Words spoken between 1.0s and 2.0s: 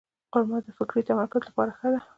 تمرکز لپاره ښه ده.